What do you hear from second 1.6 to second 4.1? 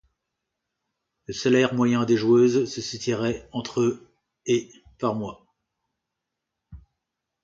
moyen des joueuses se situerait entre